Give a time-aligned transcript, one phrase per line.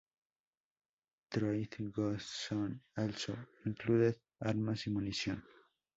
[1.31, 5.45] Trade goods soon also included armas y munición.